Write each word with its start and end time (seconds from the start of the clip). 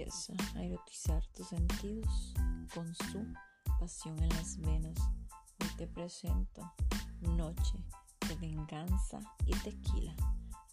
empieza 0.00 0.32
a 0.54 0.62
erotizar 0.62 1.26
tus 1.34 1.48
sentidos 1.48 2.32
con 2.74 2.94
su 2.94 3.22
pasión 3.78 4.18
en 4.22 4.30
las 4.30 4.56
venas. 4.56 4.98
Hoy 5.60 5.68
te 5.76 5.86
presento 5.86 6.72
Noche 7.20 7.84
de 8.26 8.34
Venganza 8.36 9.20
y 9.44 9.52
Tequila. 9.58 10.14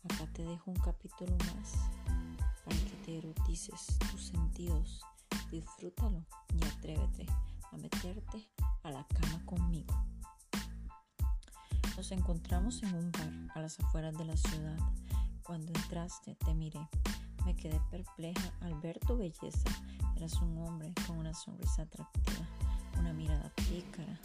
Acá 0.06 0.28
te 0.32 0.44
dejo 0.44 0.72
un 0.72 0.80
capítulo 0.80 1.36
más 1.54 1.74
para 2.64 2.78
que 2.78 2.96
te 3.06 3.18
erotices 3.18 3.98
tus 4.12 4.28
sentidos. 4.28 5.02
Disfrútalo 5.52 6.26
y 6.54 6.66
atrévete 6.66 7.26
a 7.74 7.78
meterte 7.78 8.50
a 8.84 8.92
la 8.92 9.06
cama 9.08 9.46
conmigo. 9.46 9.94
Nos 11.98 12.12
encontramos 12.14 12.82
en 12.84 12.96
un 12.96 13.12
bar 13.12 13.34
a 13.56 13.62
las 13.62 13.78
afueras 13.82 14.18
de 14.18 14.24
la 14.24 14.38
ciudad. 14.38 14.78
Cuando 15.44 15.74
entraste 15.74 16.36
te 16.36 16.54
miré 16.54 16.88
me 17.46 17.56
quedé 17.56 17.80
perpleja 17.92 18.52
al 18.62 18.80
ver 18.82 19.00
tu 19.00 19.18
belleza. 19.18 19.70
Eras 20.16 20.34
un 20.42 20.58
hombre 20.58 20.94
con 21.06 21.18
una 21.18 21.34
sonrisa 21.34 21.84
atractiva, 21.84 22.48
una 22.98 23.14
mirada 23.14 23.52
pícara. 23.56 24.20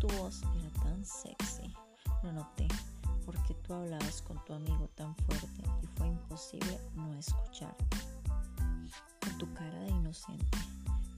Tu 0.00 0.08
voz 0.18 0.42
era 0.42 0.82
tan 0.82 1.04
sexy. 1.04 1.74
Lo 2.22 2.32
noté 2.32 2.68
porque 3.24 3.54
tú 3.54 3.74
hablabas 3.74 4.22
con 4.22 4.42
tu 4.44 4.54
amigo 4.54 4.88
tan 4.94 5.14
fuerte 5.16 5.62
y 5.82 5.86
fue 5.98 6.08
imposible 6.08 6.80
no 6.94 7.12
escuchar. 7.14 7.76
Con 9.20 9.38
tu 9.38 9.52
cara 9.54 9.80
de 9.80 9.90
inocente 9.90 10.58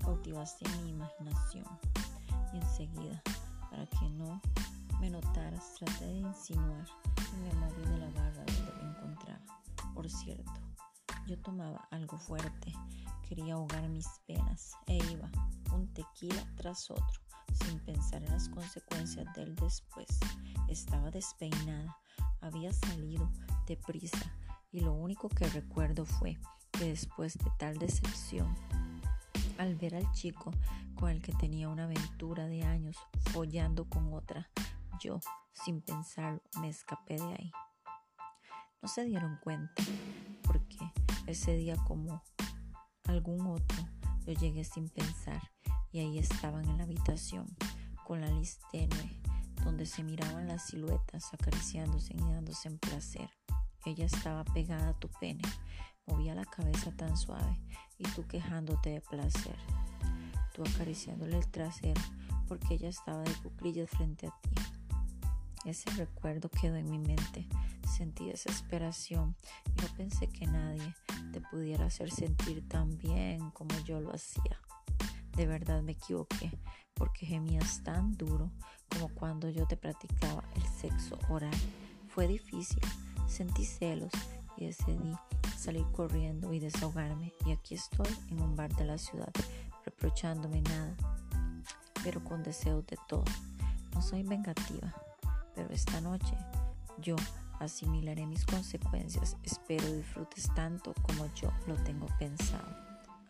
cautivaste 0.00 0.68
mi 0.82 0.90
imaginación 0.90 1.64
y 2.52 2.56
enseguida, 2.56 3.22
para 3.70 3.86
que 3.86 4.08
no 4.10 4.40
me 5.00 5.08
notaras, 5.08 5.74
traté 5.78 6.06
de 6.06 6.18
insinuar 6.18 6.86
y 7.16 7.36
me 7.42 7.90
de 7.90 7.98
la 7.98 8.10
barra 8.10 8.44
donde 8.44 8.72
me 8.82 8.90
encontraba. 8.90 9.40
Por 9.94 10.10
cierto, 10.10 10.52
yo 11.30 11.38
tomaba 11.38 11.86
algo 11.92 12.18
fuerte, 12.18 12.72
quería 13.28 13.54
ahogar 13.54 13.88
mis 13.88 14.08
penas 14.26 14.72
e 14.88 14.96
iba 15.12 15.30
un 15.72 15.86
tequila 15.94 16.44
tras 16.56 16.90
otro, 16.90 17.20
sin 17.52 17.78
pensar 17.78 18.24
en 18.24 18.32
las 18.32 18.48
consecuencias 18.48 19.32
del 19.36 19.54
después. 19.54 20.08
Estaba 20.66 21.12
despeinada, 21.12 21.96
había 22.40 22.72
salido 22.72 23.30
deprisa 23.68 24.34
y 24.72 24.80
lo 24.80 24.92
único 24.92 25.28
que 25.28 25.46
recuerdo 25.46 26.04
fue 26.04 26.36
que 26.72 26.86
después 26.86 27.38
de 27.38 27.52
tal 27.60 27.78
decepción, 27.78 28.52
al 29.56 29.76
ver 29.76 29.94
al 29.94 30.10
chico 30.10 30.50
con 30.96 31.10
el 31.10 31.22
que 31.22 31.32
tenía 31.34 31.68
una 31.68 31.84
aventura 31.84 32.48
de 32.48 32.64
años 32.64 32.96
follando 33.32 33.88
con 33.88 34.12
otra, 34.12 34.50
yo, 34.98 35.20
sin 35.52 35.80
pensarlo, 35.80 36.42
me 36.60 36.68
escapé 36.68 37.14
de 37.14 37.34
ahí. 37.34 37.52
No 38.82 38.88
se 38.88 39.04
dieron 39.04 39.38
cuenta 39.44 39.84
porque 40.42 40.78
ese 41.30 41.56
día 41.56 41.76
como 41.86 42.22
algún 43.04 43.46
otro, 43.46 43.78
yo 44.26 44.32
llegué 44.32 44.64
sin 44.64 44.88
pensar 44.88 45.40
y 45.92 46.00
ahí 46.00 46.18
estaban 46.18 46.68
en 46.68 46.78
la 46.78 46.84
habitación 46.84 47.46
con 48.04 48.20
la 48.20 48.30
luz 48.30 48.58
tenue 48.70 49.20
donde 49.64 49.86
se 49.86 50.02
miraban 50.02 50.48
las 50.48 50.66
siluetas 50.66 51.32
acariciándose 51.32 52.14
y 52.14 52.20
dándose 52.20 52.68
en 52.68 52.78
placer. 52.78 53.30
Ella 53.84 54.06
estaba 54.06 54.44
pegada 54.44 54.88
a 54.88 54.98
tu 54.98 55.08
pene, 55.20 55.42
movía 56.06 56.34
la 56.34 56.44
cabeza 56.44 56.92
tan 56.92 57.16
suave 57.16 57.60
y 57.98 58.04
tú 58.04 58.26
quejándote 58.26 58.90
de 58.90 59.00
placer. 59.00 59.56
Tú 60.54 60.62
acariciándole 60.62 61.38
el 61.38 61.48
trasero 61.50 62.00
porque 62.48 62.74
ella 62.74 62.88
estaba 62.88 63.22
de 63.22 63.34
cuclillas 63.34 63.90
frente 63.90 64.26
a 64.26 64.34
ti. 64.40 64.50
Ese 65.64 65.90
recuerdo 65.90 66.48
quedó 66.48 66.76
en 66.76 66.90
mi 66.90 66.98
mente. 66.98 67.46
Sentí 67.86 68.26
desesperación 68.26 69.36
y 69.66 69.82
no 69.82 69.88
pensé 69.96 70.26
que 70.28 70.46
nadie 70.46 70.94
te 71.32 71.40
pudiera 71.40 71.86
hacer 71.86 72.10
sentir 72.10 72.66
tan 72.68 72.96
bien 72.98 73.50
como 73.50 73.76
yo 73.84 74.00
lo 74.00 74.14
hacía. 74.14 74.58
De 75.36 75.46
verdad 75.46 75.82
me 75.82 75.92
equivoqué 75.92 76.50
porque 76.94 77.26
gemías 77.26 77.82
tan 77.82 78.16
duro 78.16 78.50
como 78.90 79.08
cuando 79.08 79.48
yo 79.48 79.66
te 79.66 79.76
practicaba 79.76 80.44
el 80.54 80.62
sexo 80.62 81.18
oral. 81.28 81.54
Fue 82.08 82.26
difícil, 82.26 82.82
sentí 83.28 83.64
celos 83.64 84.12
y 84.56 84.66
decidí 84.66 85.14
salir 85.56 85.84
corriendo 85.92 86.52
y 86.52 86.58
desahogarme 86.58 87.32
y 87.46 87.52
aquí 87.52 87.74
estoy 87.74 88.08
en 88.30 88.40
un 88.40 88.56
bar 88.56 88.74
de 88.76 88.84
la 88.84 88.98
ciudad 88.98 89.32
reprochándome 89.84 90.62
nada, 90.62 90.96
pero 92.02 92.22
con 92.24 92.42
deseos 92.42 92.86
de 92.86 92.96
todo. 93.08 93.24
No 93.94 94.02
soy 94.02 94.22
vengativa, 94.22 94.94
pero 95.54 95.70
esta 95.70 96.00
noche 96.00 96.36
yo 96.98 97.16
asimilaré 97.60 98.26
mis 98.26 98.44
consecuencias. 98.44 99.36
Espero 99.42 99.92
disfrutes 99.92 100.52
tanto 100.54 100.94
como 101.02 101.32
yo 101.34 101.52
lo 101.66 101.76
tengo 101.76 102.06
pensado. 102.18 102.74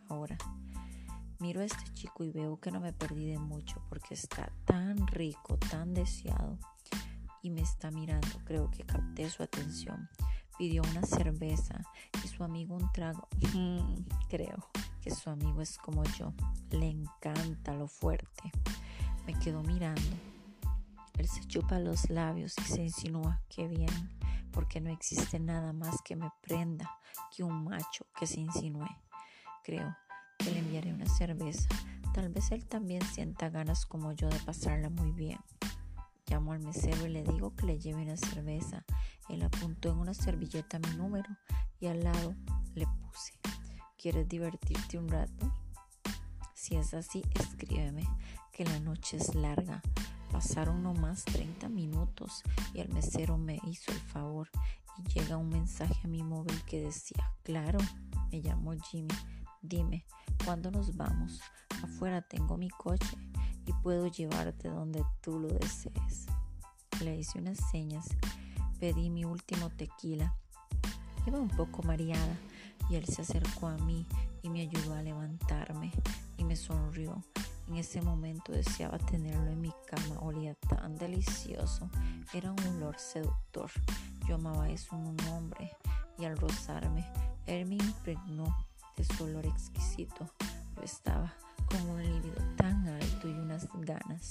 Ahora, 0.09 0.39
miro 1.39 1.61
a 1.61 1.65
este 1.65 1.93
chico 1.95 2.25
y 2.25 2.31
veo 2.31 2.59
que 2.59 2.71
no 2.71 2.81
me 2.81 2.93
perdí 2.93 3.27
de 3.27 3.39
mucho 3.39 3.83
porque 3.89 4.15
está 4.15 4.51
tan 4.65 5.07
rico, 5.07 5.57
tan 5.59 5.95
deseado 5.95 6.59
y 7.43 7.51
me 7.51 7.61
está 7.61 7.91
mirando. 7.91 8.29
Creo 8.45 8.71
que 8.71 8.85
capté 8.85 9.29
su 9.29 9.43
atención. 9.43 10.09
Pidió 10.59 10.83
una 10.91 11.03
cerveza 11.03 11.81
y 12.23 12.29
su 12.29 12.45
amigo 12.45 12.77
un 12.77 12.93
trago. 12.93 13.29
creo 14.29 14.69
que 15.01 15.11
su 15.11 15.31
amigo 15.31 15.63
es 15.63 15.79
como 15.79 16.05
yo. 16.05 16.35
Le 16.71 16.89
encanta 16.89 17.75
lo 17.75 17.89
fuerte. 17.89 18.53
Me 19.27 19.35
quedó 19.39 19.63
mirando 19.63 20.30
él 21.21 21.29
se 21.29 21.45
chupa 21.47 21.79
los 21.79 22.09
labios 22.09 22.55
y 22.59 22.63
se 22.63 22.83
insinúa, 22.83 23.43
que 23.51 23.69
bien, 23.69 24.11
porque 24.53 24.81
no 24.81 24.91
existe 24.91 25.39
nada 25.39 25.75
más 25.75 26.01
que 26.03 26.17
me 26.17 26.31
prenda 26.41 26.91
que 27.31 27.45
un 27.45 27.65
macho 27.65 28.07
que 28.19 28.27
se 28.27 28.41
insinúe. 28.41 28.89
Creo 29.63 29.95
que 30.39 30.51
le 30.51 30.61
enviaré 30.61 30.95
una 30.95 31.07
cerveza. 31.07 31.69
Tal 32.15 32.31
vez 32.31 32.51
él 32.53 32.65
también 32.65 33.03
sienta 33.03 33.51
ganas 33.51 33.85
como 33.85 34.13
yo 34.13 34.31
de 34.31 34.39
pasarla 34.41 34.89
muy 34.89 35.13
bien. 35.13 35.39
Llamo 36.27 36.55
al 36.55 36.61
mesero 36.61 37.07
y 37.07 37.11
le 37.11 37.23
digo 37.23 37.55
que 37.55 37.67
le 37.67 37.79
lleve 37.79 38.03
una 38.03 38.17
cerveza. 38.17 38.85
Él 39.29 39.43
apuntó 39.43 39.91
en 39.91 39.99
una 39.99 40.15
servilleta 40.15 40.79
mi 40.79 40.97
número 40.97 41.29
y 41.79 41.87
al 41.87 42.03
lado 42.03 42.35
le 42.75 42.87
puse. 42.87 43.35
¿Quieres 43.99 44.27
divertirte 44.27 44.97
un 44.97 45.09
rato? 45.09 45.53
Si 46.55 46.77
es 46.77 46.95
así, 46.95 47.23
escríbeme, 47.35 48.09
que 48.53 48.65
la 48.65 48.81
noche 48.81 49.19
es 49.19 49.35
larga. 49.35 49.83
Pasaron 50.31 50.83
nomás 50.83 51.25
30 51.25 51.69
minutos 51.69 52.43
y 52.73 52.81
el 52.81 52.89
mesero 52.89 53.37
me 53.37 53.61
hizo 53.67 53.91
el 53.93 54.01
favor 54.01 54.49
y 54.99 55.03
llega 55.13 55.37
un 55.37 55.49
mensaje 55.49 56.01
a 56.05 56.09
mi 56.09 56.23
móvil 56.23 56.63
que 56.65 56.81
decía, 56.81 57.33
claro, 57.43 57.79
me 58.31 58.41
llamo 58.41 58.73
Jimmy, 58.91 59.15
dime, 59.61 60.05
¿cuándo 60.45 60.71
nos 60.71 60.97
vamos? 60.97 61.41
Afuera 61.83 62.23
tengo 62.23 62.57
mi 62.57 62.69
coche 62.71 63.17
y 63.67 63.73
puedo 63.83 64.07
llevarte 64.07 64.69
donde 64.69 65.05
tú 65.21 65.41
lo 65.41 65.49
desees. 65.49 66.27
Le 67.03 67.17
hice 67.17 67.39
unas 67.39 67.59
señas, 67.71 68.09
pedí 68.79 69.11
mi 69.11 69.25
último 69.25 69.71
tequila. 69.71 70.35
Iba 71.27 71.39
un 71.39 71.49
poco 71.49 71.83
mareada 71.83 72.37
y 72.89 72.97
él 72.97 73.05
se 73.07 73.23
acercó 73.23 73.69
a 73.69 73.77
mí 73.79 74.07
y 74.43 74.49
me 74.49 74.63
ayudó 74.63 74.95
a 74.95 75.03
levantarme 75.03 75.93
y 76.37 76.45
me 76.45 76.57
sonrió 76.57 77.23
en 77.71 77.77
ese 77.77 78.03
momento 78.03 78.51
deseaba 78.51 78.99
tenerlo 78.99 79.49
en 79.49 79.61
mi 79.61 79.73
cama, 79.87 80.19
olía 80.21 80.57
tan 80.57 80.97
delicioso, 80.97 81.89
era 82.35 82.51
un 82.51 82.59
olor 82.77 82.99
seductor. 82.99 83.71
Yo 84.27 84.35
amaba 84.35 84.69
eso 84.69 84.97
en 84.97 85.07
un 85.07 85.21
hombre 85.29 85.71
y 86.19 86.25
al 86.25 86.37
rozarme, 86.37 87.07
él 87.47 87.67
me 87.67 87.77
impregnó 87.77 88.45
de 88.97 89.05
su 89.05 89.23
olor 89.23 89.47
exquisito. 89.47 90.29
Yo 90.77 90.83
estaba 90.83 91.33
con 91.69 91.89
un 91.91 92.03
líbido 92.03 92.43
tan 92.57 92.89
alto 92.89 93.29
y 93.29 93.33
unas 93.33 93.69
ganas. 93.75 94.31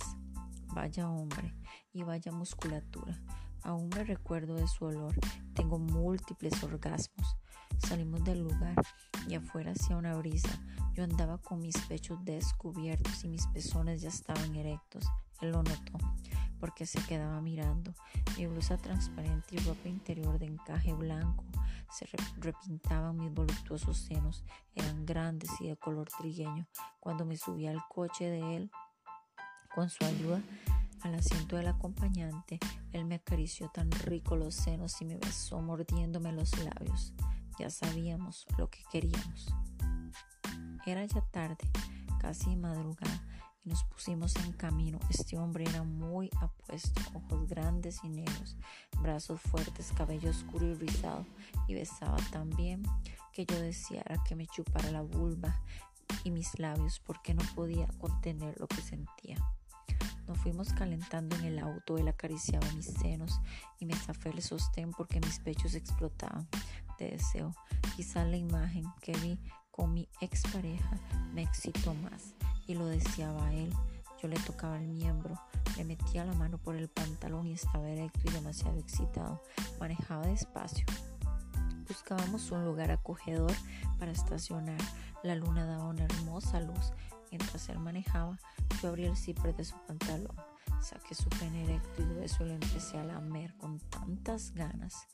Vaya 0.74 1.10
hombre 1.10 1.56
y 1.94 2.04
vaya 2.04 2.34
musculatura. 2.34 3.18
Aún 3.64 3.88
me 3.96 4.04
recuerdo 4.04 4.56
de 4.56 4.68
su 4.68 4.84
olor. 4.84 5.16
Tengo 5.54 5.80
múltiples 5.80 6.62
orgasmos. 6.62 7.38
Salimos 7.78 8.22
del 8.26 8.44
lugar 8.44 8.76
y 9.30 9.36
afuera 9.36 9.72
hacía 9.72 9.96
una 9.96 10.16
brisa. 10.16 10.60
Yo 11.00 11.06
andaba 11.06 11.38
con 11.38 11.62
mis 11.62 11.78
pechos 11.84 12.20
descubiertos 12.26 13.24
y 13.24 13.30
mis 13.30 13.48
pezones 13.48 14.02
ya 14.02 14.10
estaban 14.10 14.54
erectos. 14.54 15.06
Él 15.40 15.52
lo 15.52 15.64
notó 15.64 15.98
porque 16.60 16.86
se 16.86 17.00
quedaba 17.04 17.40
mirando. 17.40 17.94
Mi 18.38 18.48
blusa 18.48 18.76
transparente 18.76 19.56
y 19.56 19.60
ropa 19.60 19.88
interior 19.88 20.38
de 20.38 20.48
encaje 20.48 20.92
blanco 20.92 21.46
se 21.90 22.06
repintaban 22.42 23.16
mis 23.16 23.34
voluptuosos 23.34 23.96
senos. 23.96 24.44
Eran 24.76 25.06
grandes 25.06 25.50
y 25.62 25.70
de 25.70 25.78
color 25.78 26.10
trigueño. 26.10 26.68
Cuando 27.00 27.24
me 27.24 27.38
subí 27.38 27.66
al 27.66 27.82
coche 27.88 28.26
de 28.26 28.58
él, 28.58 28.72
con 29.74 29.90
su 29.90 30.04
ayuda, 30.04 30.42
al 31.04 31.16
asiento 31.16 31.56
del 31.56 31.70
acompañante, 31.70 32.60
él 32.92 33.06
me 33.06 33.16
acarició 33.16 33.70
tan 33.70 33.90
rico 33.90 34.36
los 34.36 34.54
senos 34.54 35.02
y 35.02 35.06
me 35.06 35.16
besó 35.16 35.62
mordiéndome 35.62 36.34
los 36.34 36.62
labios. 36.62 37.14
Ya 37.58 37.70
sabíamos 37.70 38.46
lo 38.58 38.70
que 38.70 38.84
queríamos. 38.92 39.48
Era 40.90 41.06
ya 41.06 41.22
tarde, 41.22 41.70
casi 42.20 42.56
madrugada, 42.56 43.24
y 43.64 43.70
nos 43.70 43.84
pusimos 43.84 44.36
en 44.38 44.54
camino. 44.54 44.98
Este 45.12 45.38
hombre 45.38 45.64
era 45.70 45.84
muy 45.84 46.32
apuesto, 46.42 47.00
ojos 47.14 47.48
grandes 47.48 48.00
y 48.04 48.10
negros, 48.10 48.58
brazos 49.00 49.40
fuertes, 49.40 49.94
cabello 49.96 50.32
oscuro 50.32 50.66
y 50.66 50.74
rizado, 50.74 51.28
y 51.68 51.76
besaba 51.76 52.18
tan 52.32 52.50
bien 52.50 52.82
que 53.34 53.46
yo 53.46 53.62
deseara 53.62 54.24
que 54.28 54.36
me 54.36 54.48
chupara 54.48 54.90
la 54.90 55.04
vulva 55.04 55.62
y 56.24 56.32
mis 56.32 56.58
labios 56.58 57.00
porque 57.06 57.36
no 57.36 57.44
podía 57.54 57.86
contener 58.00 58.60
lo 58.60 58.68
que 58.68 58.82
sentía. 58.82 59.38
Nos 60.28 60.40
fuimos 60.40 60.74
calentando 60.74 61.36
en 61.36 61.46
el 61.46 61.60
auto, 61.60 62.00
él 62.00 62.08
acariciaba 62.08 62.66
mis 62.72 62.88
senos 62.88 63.40
y 63.78 63.86
me 63.86 63.94
zafé 63.94 64.30
el 64.30 64.42
sostén 64.42 64.90
porque 64.90 65.20
mis 65.20 65.38
pechos 65.38 65.76
explotaban 65.76 66.48
de 66.98 67.12
deseo. 67.12 67.54
Quizá 67.96 68.26
la 68.26 68.38
imagen 68.38 68.86
que 69.02 69.12
vi 69.18 69.40
con 69.80 69.94
mi 69.94 70.10
expareja 70.20 71.00
me 71.34 71.42
excitó 71.42 71.94
más 71.94 72.34
y 72.68 72.76
lo 72.76 72.86
deseaba 72.88 73.54
él. 73.54 73.74
Yo 74.22 74.28
le 74.28 74.36
tocaba 74.36 74.78
el 74.78 74.90
miembro, 74.90 75.40
le 75.78 75.86
metía 75.86 76.26
la 76.26 76.34
mano 76.34 76.58
por 76.58 76.76
el 76.76 76.90
pantalón 76.90 77.48
y 77.48 77.54
estaba 77.54 77.88
erecto 77.88 78.20
y 78.26 78.32
demasiado 78.32 78.78
excitado. 78.78 79.42
Manejaba 79.80 80.28
despacio. 80.28 80.86
Buscábamos 81.88 82.52
un 82.52 82.66
lugar 82.66 82.92
acogedor 82.92 83.54
para 83.98 84.12
estacionar. 84.12 84.82
La 85.24 85.36
luna 85.36 85.66
daba 85.66 85.86
una 85.86 86.04
hermosa 86.04 86.60
luz. 86.60 86.92
Mientras 87.32 87.70
él 87.70 87.80
manejaba, 87.80 88.38
yo 88.82 88.90
abrí 88.90 89.06
el 89.06 89.16
cipre 89.16 89.54
de 89.54 89.64
su 89.64 89.78
pantalón. 89.88 90.36
Saqué 90.82 91.16
su 91.16 91.30
pene 91.30 91.64
erecto 91.64 92.02
y 92.02 92.06
grueso 92.06 92.44
y 92.44 92.50
lo 92.50 92.54
empecé 92.56 92.98
a 92.98 93.06
lamer 93.06 93.56
con 93.56 93.80
tantas 93.80 94.52
ganas 94.52 95.08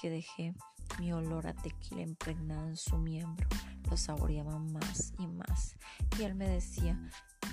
que 0.00 0.08
dejé 0.08 0.54
mi 0.98 1.12
olor 1.12 1.46
a 1.46 1.52
tequila 1.52 2.00
impregnado 2.00 2.66
en 2.68 2.76
su 2.76 2.96
miembro 2.96 3.46
lo 3.88 3.96
saboreaba 3.96 4.58
más 4.58 5.12
y 5.18 5.26
más. 5.26 5.76
Y 6.18 6.22
él 6.22 6.34
me 6.34 6.48
decía 6.48 6.98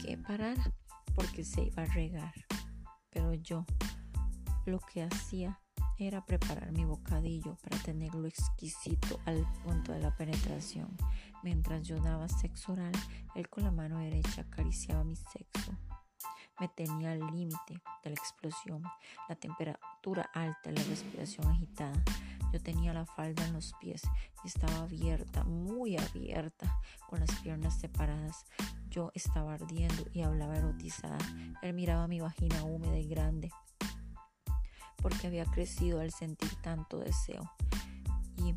que 0.02 0.18
parara 0.18 0.74
porque 1.16 1.44
se 1.44 1.64
iba 1.64 1.84
a 1.84 1.88
regar. 1.88 2.34
Pero 3.10 3.34
yo 3.34 3.66
lo 4.66 4.80
que 4.80 5.04
hacía 5.04 5.60
era 5.98 6.26
preparar 6.26 6.72
mi 6.72 6.86
bocadillo 6.86 7.58
para 7.58 7.78
tenerlo 7.84 8.28
exquisito 8.28 9.20
al 9.26 9.46
punto 9.64 9.92
de 9.92 10.00
la 10.00 10.16
penetración. 10.16 10.96
Mientras 11.44 11.88
yo 11.88 12.00
daba 12.00 12.28
sexo 12.30 12.74
oral, 12.74 12.94
él 13.36 13.50
con 13.50 13.64
la 13.64 13.72
mano 13.72 14.00
derecha 14.00 14.42
acariciaba 14.42 15.04
mi 15.04 15.16
sexo. 15.16 15.78
Me 16.64 16.70
tenía 16.70 17.12
al 17.12 17.20
límite 17.20 17.82
de 18.06 18.10
la 18.10 18.16
explosión, 18.16 18.82
la 19.28 19.36
temperatura 19.36 20.30
alta, 20.34 20.72
la 20.72 20.82
respiración 20.84 21.46
agitada. 21.48 22.02
Yo 22.54 22.62
tenía 22.62 22.94
la 22.94 23.06
falda 23.06 23.46
en 23.46 23.52
los 23.52 23.74
pies 23.82 24.02
y 24.46 24.48
estaba 24.48 24.78
abierta, 24.78 25.44
muy 25.44 25.98
abierta, 25.98 26.80
con 27.10 27.20
las 27.20 27.36
piernas 27.42 27.78
separadas. 27.82 28.46
Yo 28.88 29.12
estaba 29.14 29.56
ardiendo 29.56 30.06
y 30.14 30.22
hablaba 30.22 30.56
erotizada. 30.56 31.18
Él 31.62 31.74
miraba 31.74 32.08
mi 32.08 32.22
vagina 32.22 32.64
húmeda 32.64 32.98
y 32.98 33.10
grande 33.10 33.52
porque 35.02 35.28
había 35.28 35.44
crecido 35.44 36.00
al 36.00 36.12
sentir 36.12 36.56
tanto 36.62 37.00
deseo 37.00 37.52
y 38.38 38.56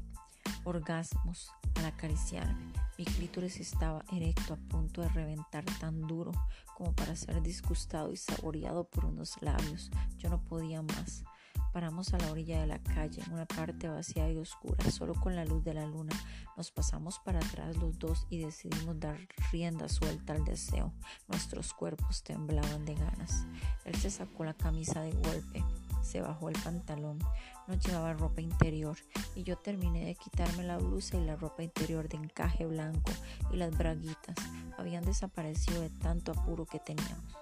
orgasmos 0.63 1.51
al 1.75 1.87
acariciarme. 1.87 2.86
Mi 2.99 3.05
clítoris 3.05 3.61
estaba 3.61 4.05
erecto 4.11 4.55
a 4.55 4.57
punto 4.57 5.03
de 5.03 5.09
reventar 5.11 5.65
tan 5.81 6.01
duro 6.03 6.33
como 6.75 6.95
para 6.95 7.15
ser 7.15 7.43
disgustado 7.43 8.13
y 8.13 8.17
saboreado 8.17 8.89
por 8.89 9.05
unos 9.05 9.41
labios. 9.43 9.91
Yo 10.19 10.31
no 10.31 10.43
podía 10.43 10.83
más. 10.83 11.25
Paramos 11.73 12.15
a 12.15 12.19
la 12.19 12.31
orilla 12.31 12.61
de 12.61 12.67
la 12.67 12.79
calle, 12.79 13.23
en 13.23 13.35
una 13.35 13.45
parte 13.45 13.87
vacía 13.87 14.31
y 14.31 14.39
oscura, 14.39 14.91
solo 14.91 15.15
con 15.15 15.37
la 15.37 15.45
luz 15.45 15.63
de 15.63 15.75
la 15.75 15.85
luna. 15.85 16.17
Nos 16.57 16.71
pasamos 16.71 17.19
para 17.19 17.39
atrás 17.39 17.77
los 17.77 17.99
dos 17.99 18.27
y 18.31 18.39
decidimos 18.39 18.99
dar 18.99 19.19
rienda 19.53 19.87
suelta 19.91 20.33
al 20.33 20.45
deseo. 20.47 20.95
Nuestros 21.29 21.75
cuerpos 21.75 22.23
temblaban 22.23 22.87
de 22.87 22.95
ganas. 22.95 23.47
Él 23.85 23.95
se 23.97 24.11
sacó 24.11 24.45
la 24.45 24.55
camisa 24.55 25.03
de 25.03 25.13
golpe, 25.13 25.63
se 26.07 26.21
bajó 26.21 26.49
el 26.49 26.59
pantalón, 26.63 27.19
no 27.67 27.75
llevaba 27.75 28.15
ropa 28.15 28.41
interior 28.41 28.97
y 29.35 29.43
yo 29.43 29.59
terminé 29.59 30.07
de 30.07 30.15
quitarme 30.15 30.63
la 30.63 30.79
blusa 30.79 31.17
y 31.17 31.25
la 31.25 31.37
ropa 31.37 31.63
interior 31.63 32.09
de 32.09 32.17
encaje 32.17 32.65
blanco 32.65 33.11
y 33.53 33.57
las 33.57 33.77
braguitas 33.77 34.37
habían 34.79 35.05
desaparecido 35.05 35.81
de 35.81 35.91
tanto 35.91 36.33
apuro 36.33 36.65
que 36.65 36.79
teníamos. 36.79 37.37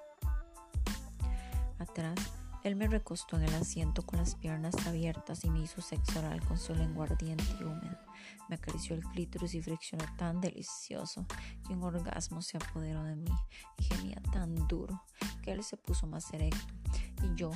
Atrás 1.78 2.18
él 2.62 2.76
me 2.76 2.88
recostó 2.88 3.36
en 3.36 3.42
el 3.42 3.54
asiento 3.54 4.06
con 4.06 4.18
las 4.18 4.36
piernas 4.36 4.74
abiertas 4.86 5.44
y 5.44 5.50
me 5.50 5.60
hizo 5.60 5.82
sexo 5.82 6.18
oral 6.20 6.42
con 6.46 6.56
su 6.56 6.74
lengua 6.74 7.04
ardiente 7.04 7.44
y 7.60 7.64
húmeda. 7.64 8.00
Me 8.48 8.54
acarició 8.54 8.96
el 8.96 9.04
clítoris 9.04 9.54
y 9.54 9.60
friccionó 9.60 10.06
tan 10.16 10.40
delicioso 10.40 11.26
que 11.66 11.74
un 11.74 11.82
orgasmo 11.82 12.40
se 12.40 12.56
apoderó 12.56 13.04
de 13.04 13.16
mí 13.16 13.30
y 13.78 13.84
gemía 13.84 14.22
tan 14.32 14.66
duro 14.66 15.02
que 15.42 15.52
él 15.52 15.62
se 15.62 15.76
puso 15.76 16.06
más 16.06 16.32
erecto 16.32 16.83
y 17.24 17.34
yo 17.34 17.50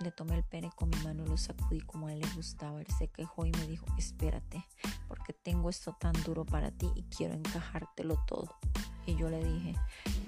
le 0.00 0.10
tomé 0.10 0.36
el 0.36 0.44
pene 0.44 0.70
con 0.74 0.88
mi 0.88 0.96
mano 0.98 1.24
y 1.24 1.28
lo 1.28 1.36
sacudí 1.36 1.80
como 1.80 2.08
a 2.08 2.12
él 2.12 2.20
le 2.20 2.28
gustaba. 2.34 2.80
Él 2.80 2.86
se 2.98 3.08
quejó 3.08 3.46
y 3.46 3.52
me 3.52 3.66
dijo, 3.66 3.86
espérate, 3.98 4.64
porque 5.08 5.32
tengo 5.32 5.70
esto 5.70 5.96
tan 5.98 6.12
duro 6.24 6.44
para 6.44 6.70
ti 6.70 6.88
y 6.94 7.02
quiero 7.04 7.34
encajártelo 7.34 8.16
todo. 8.26 8.56
Y 9.06 9.16
yo 9.16 9.28
le 9.28 9.44
dije, 9.44 9.74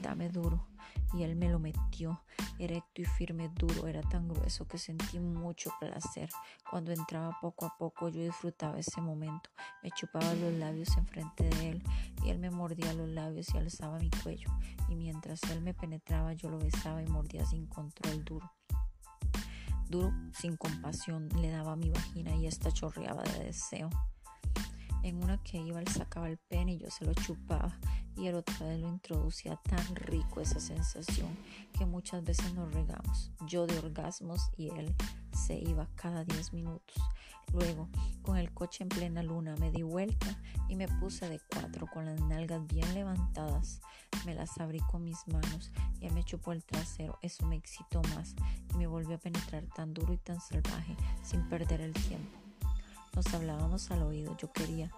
dame 0.03 0.29
duro 0.29 0.67
y 1.15 1.23
él 1.23 1.37
me 1.37 1.49
lo 1.49 1.59
metió 1.59 2.21
erecto 2.59 3.03
y 3.03 3.05
firme, 3.05 3.51
duro, 3.55 3.87
era 3.87 4.01
tan 4.03 4.29
grueso 4.29 4.67
que 4.67 4.79
sentí 4.79 5.19
mucho 5.19 5.71
placer. 5.79 6.31
Cuando 6.71 6.93
entraba 6.93 7.37
poco 7.41 7.67
a 7.67 7.77
poco 7.77 8.09
yo 8.09 8.23
disfrutaba 8.23 8.79
ese 8.79 9.01
momento, 9.01 9.51
me 9.83 9.91
chupaba 9.91 10.35
los 10.35 10.55
labios 10.55 10.97
enfrente 10.97 11.45
de 11.45 11.71
él 11.71 11.83
y 12.25 12.31
él 12.31 12.39
me 12.39 12.51
mordía 12.51 12.93
los 12.95 13.09
labios 13.09 13.55
y 13.55 13.59
alzaba 13.59 13.99
mi 13.99 14.11
cuello 14.23 14.51
y 14.89 14.97
mientras 14.97 15.43
él 15.51 15.61
me 15.61 15.75
penetraba 15.75 16.33
yo 16.33 16.51
lo 16.51 16.59
besaba 16.59 17.03
y 17.03 17.07
mordía 17.07 17.45
sin 17.47 17.67
control 17.67 18.25
duro. 18.25 18.53
Duro, 19.89 20.13
sin 20.33 20.57
compasión, 20.57 21.29
le 21.41 21.51
daba 21.51 21.73
a 21.73 21.77
mi 21.77 21.91
vagina 21.91 22.35
y 22.37 22.47
esta 22.47 22.73
chorreaba 22.73 23.23
de 23.23 23.45
deseo. 23.45 23.91
En 25.03 25.23
una 25.23 25.41
que 25.43 25.59
iba 25.59 25.81
él 25.81 25.89
sacaba 25.89 26.29
el 26.29 26.39
pene 26.39 26.75
y 26.75 26.79
yo 26.79 26.91
se 26.91 27.05
lo 27.05 27.15
chupaba 27.15 27.79
y 28.17 28.27
el 28.29 28.35
otra 28.35 28.67
vez 28.67 28.81
lo 28.81 28.89
introducía 28.89 29.57
tan 29.57 29.95
rico 29.95 30.41
esa 30.41 30.61
sensación 30.61 31.37
que 31.73 31.85
muchas 31.85 32.25
veces 32.25 32.55
nos 32.55 32.73
regamos. 32.73 33.31
Yo 33.47 33.67
de 33.67 33.79
orgasmos 33.79 34.51
y 34.57 34.69
él 34.71 34.95
se 35.33 35.59
iba 35.59 35.87
cada 35.97 36.25
10 36.25 36.53
minutos. 36.55 36.97
Luego, 37.53 37.89
con 38.23 38.37
el 38.39 38.53
coche 38.53 38.83
en 38.83 38.89
plena 38.89 39.23
luna, 39.23 39.55
me 39.57 39.71
di 39.71 39.83
vuelta 39.83 40.27
y 40.69 40.77
me 40.77 40.89
puse 40.89 41.29
de 41.29 41.41
cuatro 41.53 41.87
con 41.87 42.07
las 42.07 42.21
nalgas 42.21 42.67
bien 42.67 42.93
levantadas. 42.95 43.81
Me 44.25 44.35
las 44.35 44.59
abrí 44.59 44.81
con 44.81 45.05
mis 45.05 45.27
manos 45.29 45.71
y 46.01 46.07
él 46.07 46.13
me 46.13 46.25
chupó 46.25 46.53
el 46.53 46.65
trasero. 46.65 47.19
Eso 47.23 47.47
me 47.47 47.57
excitó 47.57 48.03
más 48.15 48.35
y 48.73 48.77
me 48.77 48.87
volvió 48.87 49.17
a 49.17 49.21
penetrar 49.21 49.65
tan 49.75 49.95
duro 49.95 50.13
y 50.13 50.19
tan 50.19 50.41
salvaje 50.41 50.97
sin 51.23 51.49
perder 51.49 51.81
el 51.83 51.93
tiempo. 51.93 52.39
Nos 53.15 53.33
hablábamos 53.33 53.91
al 53.91 54.03
oído, 54.03 54.37
yo 54.37 54.53
quería, 54.53 54.91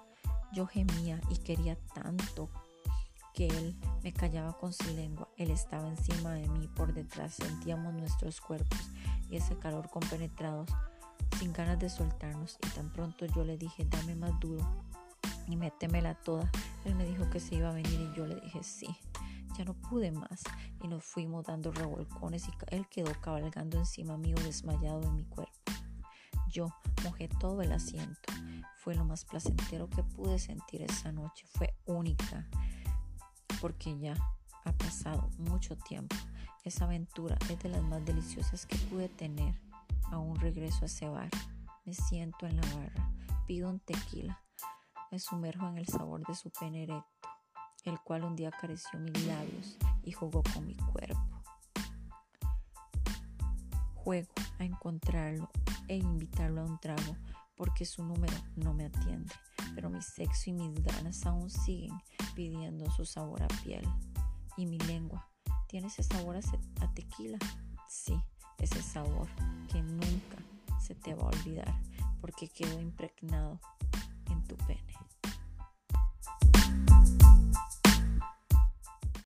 yo 0.53 0.67
gemía 0.67 1.21
y 1.31 1.37
quería 1.37 1.77
tanto 1.95 2.49
que 3.39 3.47
él 3.47 3.77
me 4.03 4.13
callaba 4.13 4.53
con 4.59 4.73
su 4.73 4.93
lengua. 4.97 5.29
Él 5.37 5.53
estaba 5.53 5.89
encima 5.89 6.33
de 6.35 6.49
mí, 6.49 6.67
por 6.75 6.93
detrás 6.93 7.35
sentíamos 7.35 7.95
nuestros 7.95 8.41
cuerpos 8.41 8.81
y 9.31 9.37
ese 9.37 9.57
calor 9.57 9.89
compenetrados, 9.91 10.69
sin 11.39 11.53
ganas 11.53 11.79
de 11.79 11.89
soltarnos. 11.89 12.59
Y 12.67 12.69
tan 12.71 12.93
pronto 12.93 13.27
yo 13.27 13.45
le 13.45 13.57
dije, 13.57 13.87
dame 13.89 14.17
más 14.17 14.33
duro 14.41 14.69
y 15.47 15.55
métemela 15.55 16.15
toda. 16.15 16.51
Él 16.85 16.97
me 16.97 17.05
dijo 17.05 17.31
que 17.31 17.39
se 17.39 17.55
iba 17.55 17.69
a 17.69 17.75
venir 17.75 18.11
y 18.13 18.17
yo 18.17 18.27
le 18.27 18.41
dije 18.41 18.65
sí. 18.65 18.89
Ya 19.57 19.65
no 19.65 19.75
pude 19.75 20.11
más 20.11 20.43
y 20.83 20.89
nos 20.89 21.05
fuimos 21.05 21.47
dando 21.47 21.71
revolcones 21.71 22.49
y 22.49 22.75
él 22.75 22.89
quedó 22.89 23.13
cabalgando 23.21 23.79
encima 23.79 24.17
mío 24.17 24.35
desmayado 24.43 25.01
en 25.05 25.15
mi 25.15 25.25
cuerpo. 25.27 25.53
Yo 26.51 26.75
mojé 27.05 27.29
todo 27.29 27.63
el 27.63 27.71
asiento. 27.71 28.33
Fue 28.79 28.97
lo 28.97 29.05
más 29.05 29.25
placentero 29.25 29.89
que 29.89 30.03
pude 30.03 30.41
sentir 30.41 30.83
esa 30.83 31.13
noche. 31.13 31.47
Fue 31.47 31.73
única 31.87 32.49
porque 33.61 33.99
ya 33.99 34.15
ha 34.65 34.73
pasado 34.73 35.31
mucho 35.39 35.77
tiempo. 35.77 36.17
Esa 36.65 36.85
aventura 36.85 37.39
es 37.51 37.59
de 37.61 37.69
las 37.69 37.83
más 37.83 38.05
deliciosas 38.05 38.67
que 38.67 38.77
pude 38.77 39.09
tener. 39.09 39.55
Aún 40.11 40.37
regreso 40.37 40.83
a 40.83 40.87
ese 40.87 41.09
bar. 41.09 41.31
Me 41.85 41.95
siento 41.95 42.47
en 42.47 42.57
la 42.57 42.75
barra. 42.75 43.11
Pido 43.47 43.71
un 43.71 43.81
tequila. 43.81 44.41
Me 45.11 45.19
sumerjo 45.19 45.67
en 45.69 45.79
el 45.79 45.87
sabor 45.87 46.27
de 46.27 46.35
su 46.35 46.51
pene 46.51 46.83
erecto, 46.83 47.29
el 47.85 47.99
cual 48.01 48.25
un 48.25 48.37
día 48.37 48.49
acarició 48.49 48.99
mis 48.99 49.27
labios 49.27 49.79
y 50.03 50.13
jugó 50.13 50.43
con 50.43 50.67
mi 50.67 50.77
cuerpo. 50.77 51.43
Juego 53.95 54.33
a 54.59 54.65
encontrarlo 54.65 55.49
e 55.89 55.97
invitarlo 55.97 56.61
a 56.61 56.65
un 56.65 56.79
trago 56.79 57.17
porque 57.57 57.87
su 57.87 58.05
número 58.05 58.37
no 58.57 58.75
me 58.75 58.87
atiende, 58.87 59.33
pero 59.79 59.91
mi 59.91 60.03
sexo 60.03 60.51
y 60.51 60.55
mis 60.55 60.75
ganas 60.83 61.25
aún 61.25 61.49
siguen 61.49 61.97
pidiendo 62.35 62.91
su 62.91 63.05
sabor 63.05 63.45
a 63.45 63.49
piel. 63.63 63.87
Y 64.57 64.67
mi 64.67 64.77
lengua, 64.77 65.25
¿tiene 65.69 65.87
ese 65.87 66.03
sabor 66.03 66.35
a, 66.35 66.95
tequila? 66.95 67.39
Sí, 67.89 68.21
ese 68.59 68.83
sabor 68.83 69.29
que 69.71 69.81
nunca 69.81 70.37
se 70.81 70.97
te 70.97 71.15
va 71.15 71.23
a 71.23 71.27
olvidar 71.27 71.73
porque 72.21 72.49
quedó 72.49 72.81
impregnado 72.81 73.61
en 74.29 74.43
tu 74.49 74.57
pene. 74.57 74.95